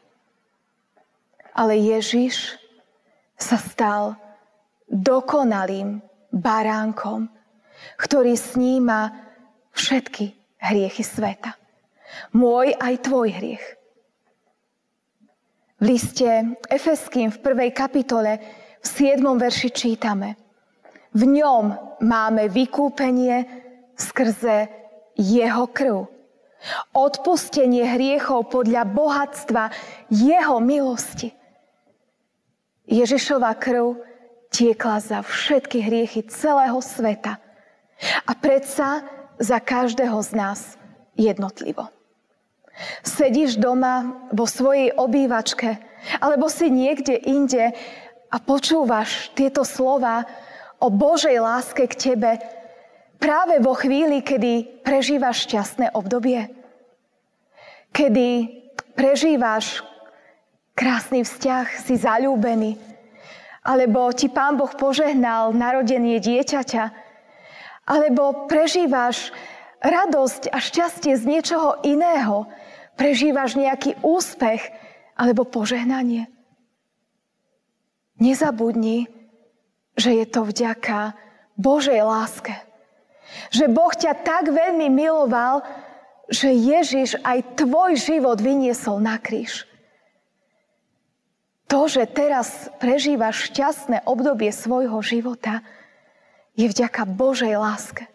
Ale 1.51 1.75
Ježiš 1.83 2.55
sa 3.35 3.59
stal 3.59 4.15
dokonalým 4.87 5.99
baránkom, 6.31 7.27
ktorý 7.99 8.39
sníma 8.39 9.11
všetky 9.75 10.39
hriechy 10.63 11.03
sveta. 11.03 11.59
Môj 12.31 12.79
aj 12.79 12.95
tvoj 13.03 13.35
hriech. 13.35 13.76
V 15.77 15.93
liste 15.93 16.57
Efeským 16.73 17.29
v 17.29 17.37
prvej 17.37 17.71
kapitole 17.77 18.41
v 18.81 18.87
7. 18.89 19.21
verši 19.21 19.69
čítame. 19.69 20.41
V 21.13 21.29
ňom 21.29 21.97
máme 22.01 22.49
vykúpenie 22.49 23.45
skrze 23.93 24.73
jeho 25.21 25.69
krv. 25.69 26.09
Odpustenie 26.97 27.85
hriechov 27.93 28.49
podľa 28.49 28.89
bohatstva 28.89 29.69
jeho 30.09 30.65
milosti. 30.65 31.37
Ježišova 32.89 33.53
krv 33.61 34.01
tiekla 34.49 34.97
za 35.05 35.21
všetky 35.21 35.85
hriechy 35.85 36.25
celého 36.25 36.81
sveta 36.81 37.37
a 38.25 38.33
predsa 38.33 39.05
za 39.37 39.61
každého 39.61 40.25
z 40.25 40.31
nás 40.33 40.61
jednotlivo. 41.21 41.96
Sedíš 43.01 43.57
doma 43.57 44.29
vo 44.33 44.45
svojej 44.45 44.93
obývačke 44.93 45.81
alebo 46.21 46.47
si 46.47 46.69
niekde 46.69 47.17
inde 47.17 47.73
a 48.31 48.37
počúvaš 48.39 49.33
tieto 49.33 49.65
slova 49.65 50.29
o 50.79 50.93
Božej 50.93 51.41
láske 51.41 51.89
k 51.89 51.95
tebe 51.95 52.37
práve 53.17 53.59
vo 53.65 53.73
chvíli, 53.73 54.21
kedy 54.21 54.85
prežívaš 54.85 55.49
šťastné 55.49 55.97
obdobie. 55.97 56.53
Kedy 57.97 58.29
prežívaš 58.93 59.81
krásny 60.77 61.25
vzťah, 61.25 61.67
si 61.81 61.97
zalúbený, 61.97 62.77
alebo 63.65 64.13
ti 64.13 64.29
Pán 64.29 64.61
Boh 64.61 64.71
požehnal 64.77 65.57
narodenie 65.57 66.21
dieťaťa, 66.21 66.85
alebo 67.89 68.47
prežívaš 68.47 69.33
radosť 69.81 70.53
a 70.53 70.59
šťastie 70.61 71.17
z 71.17 71.25
niečoho 71.25 71.81
iného, 71.83 72.47
prežívaš 72.97 73.55
nejaký 73.55 74.01
úspech 74.01 74.61
alebo 75.15 75.45
požehnanie. 75.45 76.27
Nezabudni, 78.17 79.13
že 79.97 80.17
je 80.17 80.27
to 80.29 80.49
vďaka 80.49 81.13
Božej 81.57 82.01
láske. 82.01 82.57
Že 83.53 83.73
Boh 83.73 83.93
ťa 83.93 84.13
tak 84.25 84.49
veľmi 84.49 84.89
miloval, 84.89 85.61
že 86.33 86.51
Ježiš 86.51 87.21
aj 87.23 87.61
tvoj 87.61 87.97
život 88.01 88.41
vyniesol 88.41 88.99
na 88.99 89.21
kríž. 89.21 89.69
To, 91.67 91.91
že 91.91 92.07
teraz 92.07 92.71
prežívaš 92.79 93.51
šťastné 93.51 94.07
obdobie 94.07 94.55
svojho 94.55 95.03
života, 95.03 95.67
je 96.57 96.67
vďaka 96.71 97.05
Božej 97.05 97.59
láske. 97.59 98.09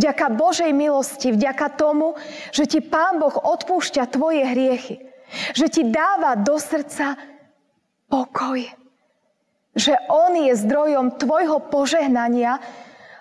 Vďaka 0.00 0.32
Božej 0.32 0.72
milosti, 0.72 1.28
vďaka 1.32 1.68
tomu, 1.76 2.16
že 2.56 2.64
ti 2.64 2.80
Pán 2.80 3.20
Boh 3.20 3.34
odpúšťa 3.34 4.08
tvoje 4.08 4.42
hriechy. 4.44 5.04
Že 5.52 5.66
ti 5.68 5.82
dáva 5.92 6.40
do 6.40 6.56
srdca 6.56 7.20
pokoj. 8.08 8.64
Že 9.76 9.94
On 10.08 10.32
je 10.32 10.56
zdrojom 10.56 11.20
tvojho 11.20 11.68
požehnania, 11.68 12.64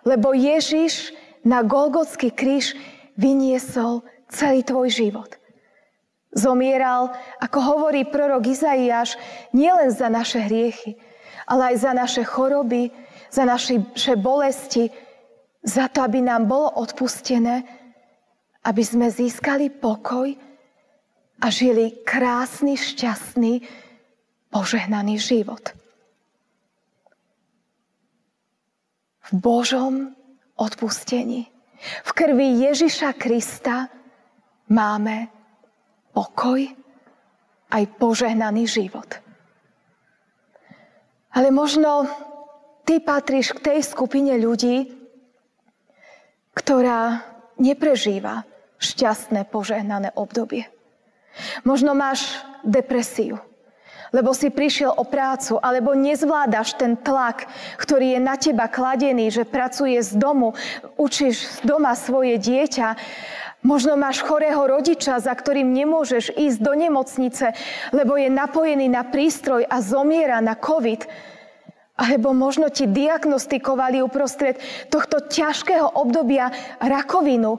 lebo 0.08 0.32
Ježiš 0.32 1.12
na 1.44 1.68
Golgotský 1.68 2.32
kríž 2.32 2.80
vyniesol 3.20 4.08
celý 4.32 4.64
tvoj 4.64 4.88
život. 4.88 5.36
Zomieral, 6.32 7.12
ako 7.44 7.60
hovorí 7.60 8.08
prorok 8.08 8.52
Izaiáš, 8.52 9.20
nielen 9.52 9.92
za 9.92 10.08
naše 10.08 10.44
hriechy, 10.44 10.96
ale 11.48 11.74
aj 11.74 11.76
za 11.82 11.92
naše 11.96 12.24
choroby, 12.24 12.92
za 13.32 13.44
naše 13.48 14.14
bolesti, 14.16 14.92
za 15.68 15.92
to, 15.92 16.00
aby 16.00 16.24
nám 16.24 16.48
bolo 16.48 16.80
odpustené, 16.80 17.68
aby 18.64 18.84
sme 18.88 19.12
získali 19.12 19.68
pokoj 19.68 20.32
a 21.44 21.48
žili 21.52 22.08
krásny, 22.08 22.80
šťastný, 22.80 23.68
požehnaný 24.48 25.20
život. 25.20 25.76
V 29.28 29.32
Božom 29.36 30.16
odpustení, 30.56 31.52
v 32.08 32.12
krvi 32.16 32.64
Ježiša 32.64 33.12
Krista 33.20 33.92
máme 34.72 35.28
pokoj 36.16 36.64
aj 37.76 37.84
požehnaný 38.00 38.66
život. 38.72 39.20
Ale 41.36 41.52
možno 41.52 42.08
ty 42.88 43.04
patríš 43.04 43.52
k 43.52 43.60
tej 43.76 43.80
skupine 43.84 44.40
ľudí, 44.40 44.97
ktorá 46.58 47.22
neprežíva 47.62 48.42
šťastné, 48.82 49.46
požehnané 49.54 50.10
obdobie. 50.18 50.66
Možno 51.62 51.94
máš 51.94 52.42
depresiu, 52.66 53.38
lebo 54.10 54.34
si 54.34 54.50
prišiel 54.50 54.90
o 54.90 55.06
prácu, 55.06 55.62
alebo 55.62 55.94
nezvládaš 55.94 56.74
ten 56.82 56.98
tlak, 56.98 57.46
ktorý 57.78 58.18
je 58.18 58.20
na 58.22 58.36
teba 58.42 58.66
kladený, 58.66 59.30
že 59.30 59.46
pracuje 59.46 60.02
z 60.02 60.18
domu, 60.18 60.58
učíš 60.98 61.62
doma 61.62 61.94
svoje 61.94 62.42
dieťa. 62.42 62.98
Možno 63.62 63.94
máš 64.00 64.26
chorého 64.26 64.66
rodiča, 64.66 65.22
za 65.22 65.34
ktorým 65.34 65.74
nemôžeš 65.74 66.34
ísť 66.34 66.60
do 66.62 66.74
nemocnice, 66.74 67.54
lebo 67.94 68.18
je 68.18 68.34
napojený 68.34 68.90
na 68.90 69.06
prístroj 69.06 69.66
a 69.66 69.78
zomiera 69.82 70.42
na 70.42 70.58
COVID. 70.58 71.06
Alebo 71.98 72.30
možno 72.30 72.70
ti 72.70 72.86
diagnostikovali 72.86 74.06
uprostred 74.06 74.62
tohto 74.94 75.26
ťažkého 75.26 75.98
obdobia 75.98 76.54
rakovinu. 76.78 77.58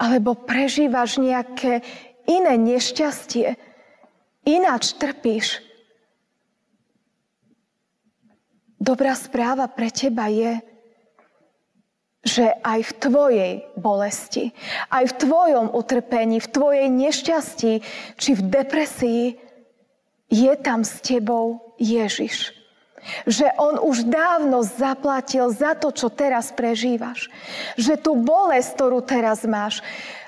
Alebo 0.00 0.32
prežívaš 0.32 1.20
nejaké 1.20 1.84
iné 2.24 2.56
nešťastie. 2.56 3.54
Ináč 4.48 4.96
trpíš. 4.96 5.60
Dobrá 8.80 9.16
správa 9.16 9.68
pre 9.68 9.88
teba 9.88 10.28
je, 10.28 10.60
že 12.24 12.48
aj 12.64 12.80
v 12.80 12.92
tvojej 12.96 13.52
bolesti, 13.76 14.56
aj 14.88 15.12
v 15.12 15.14
tvojom 15.28 15.66
utrpení, 15.76 16.40
v 16.40 16.48
tvojej 16.48 16.88
nešťastí 16.88 17.72
či 18.16 18.30
v 18.32 18.42
depresii 18.48 19.24
je 20.32 20.52
tam 20.64 20.84
s 20.84 21.04
tebou 21.04 21.76
Ježiš. 21.76 22.63
Že 23.28 23.52
on 23.60 23.76
už 23.80 24.08
dávno 24.08 24.64
zaplatil 24.64 25.52
za 25.52 25.76
to, 25.76 25.92
čo 25.92 26.08
teraz 26.08 26.52
prežívaš. 26.52 27.28
Že 27.76 27.94
tú 28.00 28.12
bolesť, 28.16 28.70
ktorú 28.76 29.04
teraz 29.04 29.44
máš, 29.44 29.84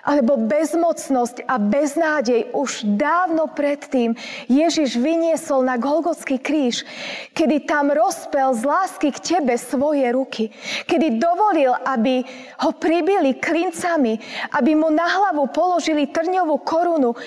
alebo 0.06 0.38
bezmocnosť 0.38 1.42
a 1.50 1.58
beznádej 1.58 2.54
už 2.54 2.86
dávno 2.94 3.50
predtým 3.50 4.14
Ježiš 4.46 4.94
vyniesol 5.02 5.66
na 5.66 5.74
Golgotský 5.74 6.38
kríž, 6.38 6.86
kedy 7.34 7.66
tam 7.66 7.90
rozpel 7.90 8.54
z 8.54 8.62
lásky 8.62 9.10
k 9.10 9.18
tebe 9.18 9.58
svoje 9.58 10.06
ruky, 10.14 10.54
kedy 10.86 11.18
dovolil, 11.18 11.74
aby 11.82 12.22
ho 12.62 12.70
pribili 12.78 13.34
klincami, 13.34 14.22
aby 14.54 14.78
mu 14.78 14.94
na 14.94 15.10
hlavu 15.10 15.50
položili 15.50 16.06
trňovú 16.06 16.62
korunu. 16.62 17.18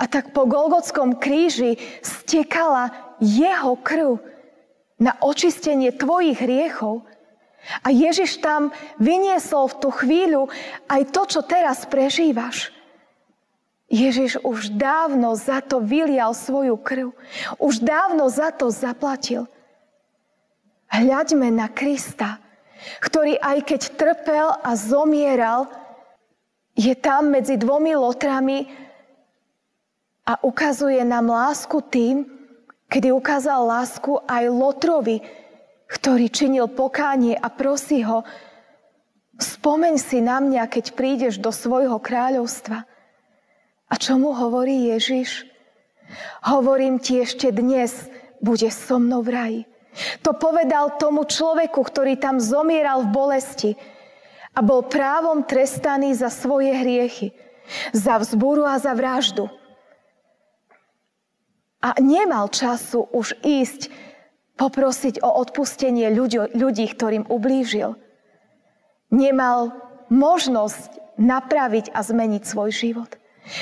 A 0.00 0.04
tak 0.08 0.32
po 0.32 0.48
Golgotskom 0.48 1.20
kríži 1.20 1.76
stekala 2.00 3.16
jeho 3.20 3.76
krv 3.80 4.35
na 4.96 5.12
očistenie 5.20 5.92
tvojich 5.92 6.40
hriechov, 6.40 7.04
A 7.82 7.90
Ježiš 7.90 8.38
tam 8.38 8.70
vyniesol 9.02 9.66
v 9.66 9.78
tú 9.82 9.88
chvíľu 9.90 10.46
aj 10.86 11.02
to, 11.10 11.22
čo 11.26 11.40
teraz 11.42 11.82
prežívaš. 11.86 12.70
Ježiš 13.86 14.42
už 14.42 14.74
dávno 14.74 15.34
za 15.38 15.62
to 15.62 15.78
vylial 15.78 16.34
svoju 16.34 16.74
krv. 16.78 17.14
Už 17.58 17.82
dávno 17.82 18.26
za 18.30 18.50
to 18.50 18.70
zaplatil. 18.70 19.46
Hľaďme 20.90 21.50
na 21.50 21.66
Krista, 21.70 22.38
ktorý 23.02 23.38
aj 23.38 23.58
keď 23.66 23.80
trpel 23.98 24.46
a 24.62 24.70
zomieral, 24.78 25.66
je 26.78 26.94
tam 26.94 27.34
medzi 27.34 27.58
dvomi 27.58 27.94
lotrami 27.98 28.68
a 30.26 30.38
ukazuje 30.42 31.02
nám 31.02 31.30
lásku 31.30 31.78
tým, 31.90 32.35
kedy 32.90 33.12
ukázal 33.12 33.66
lásku 33.66 34.22
aj 34.26 34.44
Lotrovi, 34.50 35.22
ktorý 35.86 36.26
činil 36.30 36.66
pokánie 36.70 37.38
a 37.38 37.46
prosí 37.50 38.02
ho, 38.02 38.26
spomeň 39.38 39.94
si 39.98 40.18
na 40.18 40.42
mňa, 40.42 40.66
keď 40.66 40.84
prídeš 40.98 41.38
do 41.38 41.54
svojho 41.54 41.98
kráľovstva. 42.02 42.82
A 43.86 43.94
čo 43.94 44.18
mu 44.18 44.34
hovorí 44.34 44.90
Ježiš? 44.90 45.46
Hovorím 46.42 46.98
ti 46.98 47.22
ešte 47.22 47.54
dnes, 47.54 48.10
bude 48.42 48.70
so 48.70 48.98
mnou 48.98 49.22
v 49.22 49.30
raji. 49.30 49.62
To 50.22 50.36
povedal 50.36 51.00
tomu 51.00 51.24
človeku, 51.24 51.80
ktorý 51.80 52.20
tam 52.20 52.36
zomieral 52.36 53.06
v 53.06 53.12
bolesti 53.14 53.70
a 54.52 54.60
bol 54.60 54.84
právom 54.84 55.44
trestaný 55.44 56.12
za 56.12 56.28
svoje 56.28 56.72
hriechy, 56.72 57.32
za 57.96 58.20
vzburu 58.20 58.68
a 58.68 58.76
za 58.76 58.92
vraždu. 58.92 59.48
A 61.86 61.94
nemal 62.02 62.50
času 62.50 63.06
už 63.14 63.38
ísť 63.46 63.94
poprosiť 64.58 65.22
o 65.22 65.30
odpustenie 65.38 66.10
ľudí, 66.10 66.50
ľudí 66.50 66.90
ktorým 66.90 67.30
ublížil. 67.30 67.94
Nemal 69.14 69.70
možnosť 70.10 71.14
napraviť 71.14 71.94
a 71.94 72.02
zmeniť 72.02 72.42
svoj 72.42 72.74
život. 72.74 73.14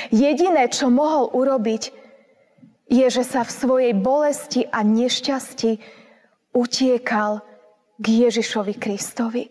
Jediné, 0.09 0.65
čo 0.73 0.89
mohol 0.89 1.29
urobiť, 1.37 1.93
je, 2.89 3.05
že 3.13 3.21
sa 3.21 3.45
v 3.45 3.51
svojej 3.53 3.93
bolesti 3.93 4.65
a 4.65 4.81
nešťastí 4.81 5.77
utiekal 6.57 7.45
k 8.01 8.05
Ježišovi 8.25 8.73
Kristovi. 8.73 9.43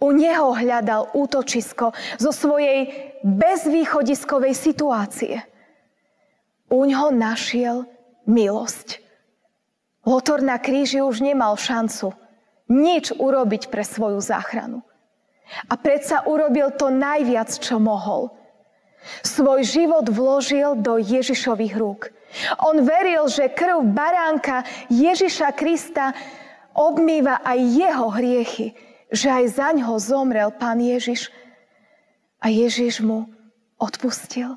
U 0.00 0.16
neho 0.16 0.56
hľadal 0.56 1.12
útočisko 1.12 1.92
zo 2.16 2.32
svojej 2.32 2.88
bezvýchodiskovej 3.20 4.56
situácie. 4.56 5.49
U 6.70 6.86
ňoho 6.86 7.10
našiel 7.10 7.84
milosť. 8.24 9.02
Lotor 10.06 10.40
na 10.40 10.56
kríži 10.56 11.02
už 11.04 11.20
nemal 11.20 11.58
šancu 11.58 12.14
nič 12.70 13.10
urobiť 13.18 13.68
pre 13.68 13.82
svoju 13.82 14.22
záchranu. 14.22 14.86
A 15.66 15.74
predsa 15.74 16.22
urobil 16.30 16.70
to 16.70 16.88
najviac, 16.88 17.50
čo 17.58 17.82
mohol– 17.82 18.30
Svoj 19.24 19.64
život 19.64 20.06
vložil 20.08 20.76
do 20.80 21.00
Ježišových 21.00 21.74
rúk. 21.76 22.12
On 22.62 22.78
veril, 22.84 23.26
že 23.26 23.50
krv 23.50 23.82
baránka 23.90 24.62
Ježiša 24.92 25.50
Krista 25.56 26.14
obmýva 26.76 27.42
aj 27.42 27.58
jeho 27.58 28.06
hriechy, 28.12 28.76
že 29.10 29.28
aj 29.32 29.44
za 29.50 29.68
ňo 29.74 29.98
zomrel 29.98 30.54
pán 30.54 30.78
Ježiš. 30.78 31.32
A 32.38 32.48
Ježiš 32.48 33.02
mu 33.02 33.26
odpustil. 33.76 34.56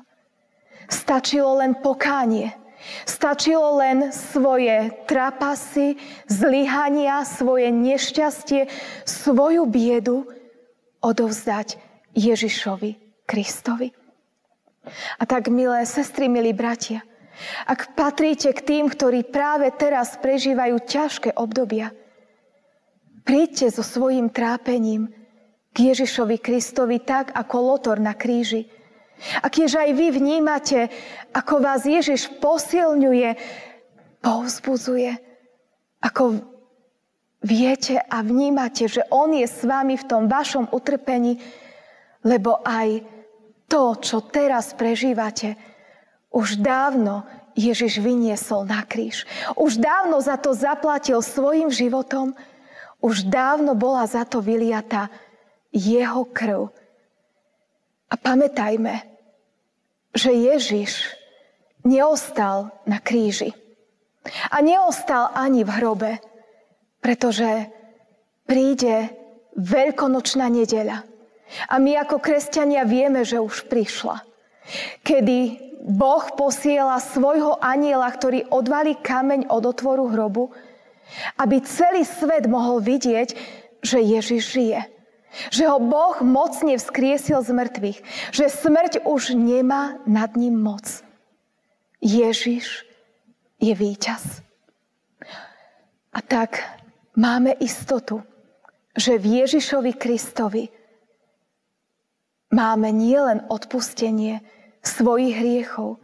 Stačilo 0.88 1.58
len 1.58 1.78
pokánie. 1.78 2.52
Stačilo 3.08 3.80
len 3.80 4.12
svoje 4.12 4.92
trapasy, 5.08 5.96
zlyhania, 6.28 7.24
svoje 7.24 7.72
nešťastie, 7.72 8.68
svoju 9.08 9.64
biedu 9.64 10.28
odovzdať 11.00 11.80
Ježišovi 12.12 13.24
Kristovi. 13.24 13.88
A 15.16 15.24
tak, 15.24 15.48
milé 15.48 15.88
sestry, 15.88 16.28
milí 16.28 16.52
bratia, 16.52 17.00
ak 17.66 17.96
patríte 17.98 18.52
k 18.52 18.60
tým, 18.60 18.84
ktorí 18.92 19.26
práve 19.26 19.72
teraz 19.74 20.14
prežívajú 20.20 20.76
ťažké 20.84 21.30
obdobia, 21.34 21.90
príďte 23.24 23.72
so 23.74 23.82
svojím 23.82 24.30
trápením 24.30 25.10
k 25.74 25.90
Ježišovi 25.90 26.38
Kristovi 26.38 27.02
tak, 27.02 27.34
ako 27.34 27.74
Lotor 27.74 27.98
na 27.98 28.14
kríži. 28.14 28.70
A 29.40 29.46
keď 29.48 29.88
aj 29.88 29.90
vy 29.96 30.06
vnímate, 30.12 30.88
ako 31.32 31.60
vás 31.62 31.88
Ježiš 31.88 32.28
posilňuje, 32.38 33.36
povzbudzuje, 34.20 35.12
ako 36.04 36.44
viete 37.44 38.00
a 38.00 38.24
vnímate, 38.24 38.88
že 38.88 39.04
On 39.12 39.28
je 39.32 39.44
s 39.44 39.64
vami 39.64 40.00
v 40.00 40.08
tom 40.08 40.28
vašom 40.28 40.72
utrpení, 40.72 41.40
lebo 42.24 42.60
aj 42.64 43.04
to, 43.68 43.96
čo 44.00 44.24
teraz 44.24 44.72
prežívate, 44.76 45.56
už 46.32 46.60
dávno 46.60 47.24
Ježiš 47.54 48.02
vyniesol 48.02 48.66
na 48.66 48.82
kríž. 48.82 49.22
Už 49.54 49.78
dávno 49.78 50.18
za 50.18 50.34
to 50.34 50.50
zaplatil 50.50 51.22
svojim 51.22 51.70
životom, 51.70 52.34
už 52.98 53.28
dávno 53.30 53.78
bola 53.78 54.02
za 54.08 54.26
to 54.26 54.42
vyliata 54.42 55.12
jeho 55.70 56.26
krv. 56.34 56.72
A 58.10 58.14
pamätajme, 58.18 59.13
že 60.14 60.30
Ježiš 60.30 61.10
neostal 61.84 62.72
na 62.88 63.02
kríži. 63.02 63.52
A 64.48 64.64
neostal 64.64 65.28
ani 65.36 65.66
v 65.66 65.74
hrobe, 65.74 66.12
pretože 67.04 67.68
príde 68.48 69.12
veľkonočná 69.58 70.48
nedeľa. 70.48 71.04
A 71.68 71.74
my 71.76 72.00
ako 72.00 72.24
kresťania 72.24 72.88
vieme, 72.88 73.20
že 73.20 73.36
už 73.36 73.68
prišla. 73.68 74.24
Kedy 75.04 75.38
Boh 75.84 76.24
posiela 76.32 76.96
svojho 76.96 77.60
aniela, 77.60 78.08
ktorý 78.08 78.48
odvalí 78.48 78.96
kameň 78.96 79.52
od 79.52 79.68
otvoru 79.68 80.08
hrobu, 80.08 80.48
aby 81.36 81.60
celý 81.60 82.08
svet 82.08 82.48
mohol 82.48 82.80
vidieť, 82.80 83.36
že 83.84 84.00
Ježiš 84.00 84.42
žije. 84.56 84.80
Že 85.50 85.64
ho 85.70 85.78
Boh 85.82 86.18
mocne 86.22 86.78
vzkriesil 86.78 87.42
z 87.42 87.50
mŕtvych. 87.50 87.98
Že 88.30 88.44
smrť 88.48 88.92
už 89.06 89.34
nemá 89.34 89.98
nad 90.06 90.34
ním 90.38 90.60
moc. 90.60 90.84
Ježiš 92.04 92.84
je 93.58 93.72
víťaz. 93.72 94.44
A 96.14 96.20
tak 96.22 96.62
máme 97.18 97.56
istotu, 97.58 98.22
že 98.94 99.18
v 99.18 99.42
Ježišovi 99.42 99.92
Kristovi 99.98 100.70
máme 102.54 102.94
nielen 102.94 103.42
odpustenie 103.50 104.44
svojich 104.84 105.34
hriechov, 105.34 105.98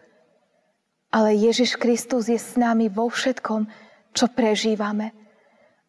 ale 1.14 1.38
Ježiš 1.38 1.78
Kristus 1.78 2.26
je 2.26 2.38
s 2.38 2.58
nami 2.58 2.90
vo 2.90 3.06
všetkom, 3.06 3.70
čo 4.10 4.26
prežívame, 4.30 5.14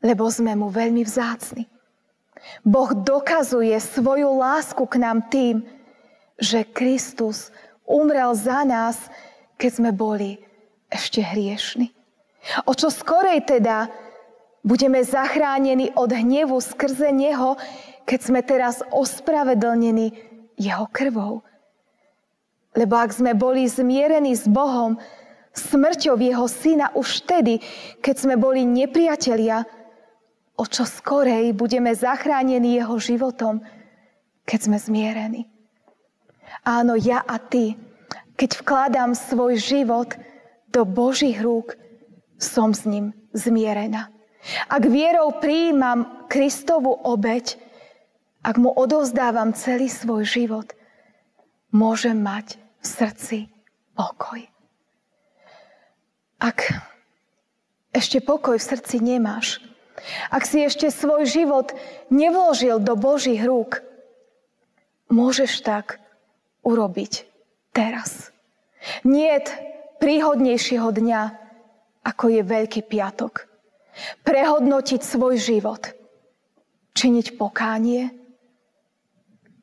lebo 0.05 0.29
sme 0.29 0.53
mu 0.53 0.69
veľmi 0.69 1.01
vzácni. 1.01 1.65
Boh 2.65 2.91
dokazuje 2.93 3.73
svoju 3.79 4.37
lásku 4.37 4.81
k 4.85 4.95
nám 4.97 5.25
tým, 5.29 5.63
že 6.41 6.65
Kristus 6.65 7.53
umrel 7.85 8.33
za 8.33 8.65
nás, 8.65 8.97
keď 9.61 9.71
sme 9.71 9.91
boli 9.93 10.41
ešte 10.89 11.21
hriešni. 11.21 11.93
O 12.65 12.73
čo 12.73 12.89
skorej 12.89 13.45
teda 13.45 13.87
budeme 14.65 15.01
zachránení 15.05 15.93
od 15.93 16.09
hnevu 16.09 16.57
skrze 16.57 17.13
Neho, 17.13 17.57
keď 18.05 18.19
sme 18.19 18.41
teraz 18.41 18.81
ospravedlnení 18.89 20.13
jeho 20.57 20.85
krvou. 20.89 21.45
Lebo 22.73 22.97
ak 22.97 23.13
sme 23.13 23.37
boli 23.37 23.67
zmierení 23.67 24.33
s 24.33 24.47
Bohom, 24.47 24.97
smrťou 25.51 26.15
jeho 26.17 26.47
syna 26.47 26.89
už 26.95 27.27
vtedy, 27.27 27.59
keď 27.99 28.15
sme 28.15 28.35
boli 28.39 28.63
nepriatelia, 28.63 29.67
o 30.61 30.63
čo 30.69 30.85
skorej 30.85 31.57
budeme 31.57 31.89
zachránení 31.97 32.77
jeho 32.77 33.01
životom, 33.01 33.65
keď 34.45 34.59
sme 34.69 34.77
zmierení. 34.77 35.49
Áno, 36.61 36.93
ja 36.93 37.25
a 37.25 37.41
ty, 37.41 37.73
keď 38.37 38.61
vkladám 38.61 39.17
svoj 39.17 39.57
život 39.57 40.13
do 40.69 40.85
Božích 40.85 41.41
rúk, 41.41 41.73
som 42.37 42.77
s 42.77 42.85
ním 42.85 43.17
zmierená. 43.33 44.13
Ak 44.69 44.85
vierou 44.85 45.33
prijímam 45.41 46.29
Kristovu 46.29 46.93
obeď, 46.93 47.57
ak 48.45 48.57
mu 48.61 48.69
odovzdávam 48.73 49.57
celý 49.57 49.89
svoj 49.89 50.25
život, 50.25 50.73
môžem 51.73 52.17
mať 52.21 52.61
v 52.81 52.85
srdci 52.85 53.37
pokoj. 53.93 54.41
Ak 56.41 56.73
ešte 57.93 58.17
pokoj 58.21 58.57
v 58.57 58.69
srdci 58.73 58.97
nemáš, 58.97 59.61
ak 60.31 60.43
si 60.47 60.65
ešte 60.65 60.89
svoj 60.89 61.27
život 61.27 61.73
nevložil 62.09 62.79
do 62.81 62.97
Božích 62.97 63.41
rúk, 63.43 63.83
môžeš 65.11 65.61
tak 65.61 65.99
urobiť 66.65 67.27
teraz. 67.75 68.31
Nie 69.05 69.43
príhodnejšieho 70.01 70.89
dňa, 70.89 71.21
ako 72.01 72.25
je 72.33 72.41
Veľký 72.41 72.81
piatok. 72.87 73.45
Prehodnotiť 74.25 75.01
svoj 75.03 75.37
život– 75.37 75.83
činiť 76.93 77.39
pokánie 77.39 78.11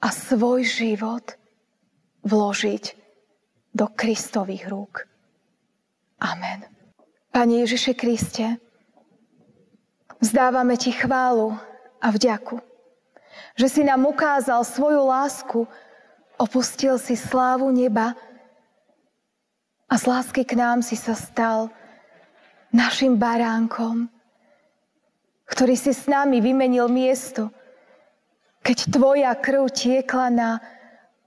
a 0.01 0.09
svoj 0.09 0.65
život 0.65 1.37
vložiť 2.25 2.85
do 3.75 3.87
Kristových 3.93 4.65
rúk. 4.69 5.05
Amen. 6.19 6.67
Pane 7.31 7.63
Ježiše 7.63 7.95
Kriste, 7.95 8.59
vzdávame 10.19 10.75
Ti 10.79 10.93
chválu 10.95 11.55
a 11.99 12.09
vďaku, 12.11 12.63
že 13.59 13.67
si 13.71 13.83
nám 13.83 14.07
ukázal 14.07 14.63
svoju 14.63 15.03
lásku, 15.07 15.67
opustil 16.39 16.99
si 16.99 17.19
slávu 17.19 17.71
neba 17.75 18.15
a 19.89 19.95
z 19.99 20.05
lásky 20.07 20.47
k 20.47 20.55
nám 20.55 20.83
si 20.85 20.95
sa 20.95 21.17
stal 21.17 21.73
našim 22.71 23.17
baránkom, 23.17 24.07
ktorý 25.49 25.75
si 25.75 25.97
s 25.97 26.05
nami 26.05 26.45
vymenil 26.45 26.87
miesto, 26.93 27.49
keď 28.61 28.93
Tvoja 28.93 29.33
krv 29.33 29.73
tiekla 29.73 30.29
na 30.29 30.51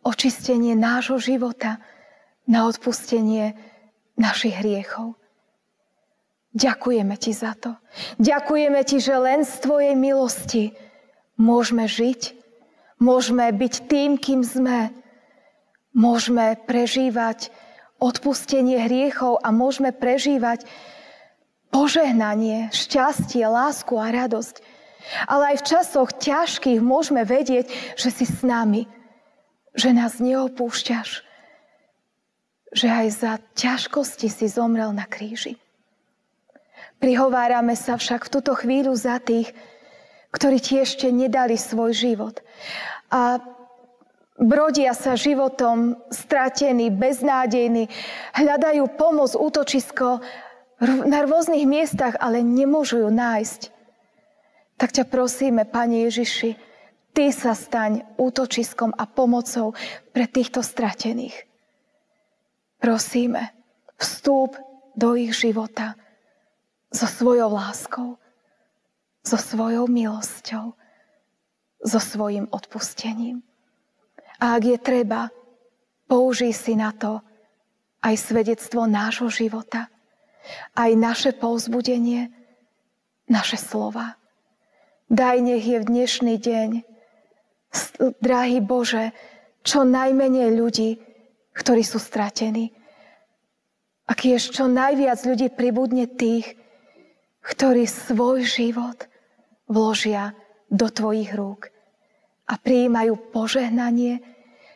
očistenie 0.06 0.78
nášho 0.78 1.18
života, 1.18 1.82
na 2.46 2.70
odpustenie 2.70 3.58
našich 4.18 4.54
hriechov. 4.62 5.18
Ďakujeme 6.52 7.16
Ti 7.16 7.32
za 7.32 7.56
to. 7.56 7.72
Ďakujeme 8.20 8.84
Ti, 8.84 8.98
že 9.00 9.16
len 9.16 9.48
z 9.48 9.54
Tvojej 9.64 9.96
milosti 9.96 10.76
môžeme 11.40 11.88
žiť, 11.88 12.36
môžeme 13.00 13.48
byť 13.56 13.74
tým, 13.88 14.20
kým 14.20 14.44
sme, 14.44 14.92
môžeme 15.96 16.60
prežívať 16.68 17.50
odpustenie 18.04 18.84
hriechov 18.84 19.40
a 19.40 19.54
môžeme 19.56 19.96
prežívať 19.96 20.68
požehnanie, 21.72 22.68
šťastie, 22.76 23.48
lásku 23.48 23.96
a 23.96 24.12
radosť. 24.12 24.60
Ale 25.26 25.56
aj 25.56 25.58
v 25.64 25.68
časoch 25.72 26.10
ťažkých 26.20 26.84
môžeme 26.84 27.24
vedieť, 27.24 27.72
že 27.96 28.12
si 28.12 28.28
s 28.28 28.44
nami, 28.44 28.86
že 29.72 29.96
nás 29.96 30.20
neopúšťaš, 30.20 31.24
že 32.76 32.88
aj 32.92 33.08
za 33.10 33.34
ťažkosti 33.56 34.28
si 34.28 34.46
zomrel 34.52 34.92
na 34.92 35.08
kríži. 35.08 35.56
Prihovárame 37.02 37.74
sa 37.74 37.98
však 37.98 38.30
v 38.30 38.34
túto 38.38 38.54
chvíľu 38.54 38.94
za 38.94 39.18
tých, 39.18 39.50
ktorí 40.30 40.62
ti 40.62 40.78
ešte 40.78 41.10
nedali 41.10 41.58
svoj 41.58 41.98
život. 41.98 42.46
A 43.10 43.42
brodia 44.38 44.94
sa 44.94 45.18
životom 45.18 45.98
stratení, 46.14 46.94
beznádejní, 46.94 47.90
hľadajú 48.38 48.86
pomoc, 49.02 49.34
útočisko 49.34 50.22
na 51.10 51.26
rôznych 51.26 51.66
miestach, 51.66 52.22
ale 52.22 52.46
nemôžu 52.46 53.02
ju 53.02 53.10
nájsť. 53.10 53.62
Tak 54.78 54.94
ťa 54.94 55.06
prosíme, 55.10 55.66
Pane 55.66 56.06
Ježiši, 56.06 56.54
Ty 57.12 57.34
sa 57.34 57.58
staň 57.58 58.06
útočiskom 58.16 58.96
a 58.96 59.04
pomocou 59.04 59.76
pre 60.16 60.30
týchto 60.30 60.64
stratených. 60.64 61.50
Prosíme, 62.80 63.52
vstúp 64.00 64.56
do 64.96 65.18
ich 65.20 65.36
života 65.36 66.00
so 66.92 67.08
svojou 67.08 67.50
láskou, 67.56 68.20
so 69.24 69.40
svojou 69.40 69.88
milosťou, 69.88 70.76
so 71.82 72.00
svojim 72.00 72.46
odpustením. 72.52 73.42
A 74.38 74.60
ak 74.60 74.64
je 74.66 74.78
treba, 74.78 75.32
použij 76.06 76.54
si 76.54 76.76
na 76.76 76.92
to 76.92 77.24
aj 78.04 78.16
svedectvo 78.20 78.86
nášho 78.86 79.32
života– 79.32 79.88
aj 80.76 80.92
naše 80.98 81.32
povzbudenie, 81.36 82.32
naše 83.30 83.58
slova. 83.58 84.18
Daj 85.12 85.38
nech 85.44 85.66
je 85.66 85.78
v 85.80 85.86
dnešný 85.86 86.36
deň, 86.40 86.70
drahý 88.20 88.60
Bože, 88.64 89.12
čo 89.62 89.84
najmenej 89.84 90.50
ľudí, 90.56 90.90
ktorí 91.54 91.84
sú 91.84 92.00
stratení. 92.00 92.72
A 94.08 94.16
je 94.18 94.36
čo 94.40 94.68
najviac 94.68 95.24
ľudí 95.24 95.48
pribudne 95.52 96.08
tých, 96.08 96.60
ktorí 97.42 97.90
svoj 97.90 98.46
život 98.46 99.06
vložia 99.66 100.38
do 100.70 100.88
Tvojich 100.88 101.34
rúk 101.34 101.74
a 102.48 102.58
prijímajú 102.58 103.18
požehnanie, 103.34 104.22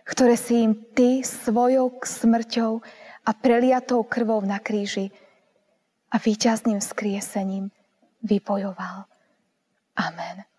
ktoré 0.06 0.36
si 0.38 0.66
im 0.66 0.74
Ty 0.94 1.22
svojou 1.26 2.02
smrťou 2.02 2.82
a 3.26 3.32
preliatou 3.34 4.06
krvou 4.06 4.42
na 4.46 4.62
kríži 4.62 5.10
a 6.14 6.22
víťazným 6.22 6.80
skriesením 6.80 7.74
vybojoval. 8.22 9.10
Amen. 9.98 10.55